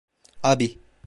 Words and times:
Abi. 0.43 0.79